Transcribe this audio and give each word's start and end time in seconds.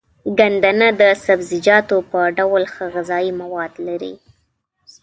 ګندنه 0.37 0.87
د 0.99 1.01
سبزيجاتو 1.25 1.97
په 2.11 2.19
ډول 2.37 2.63
ښه 2.73 2.85
غذايي 2.93 3.31
مواد 3.41 3.73
لري. 3.87 4.13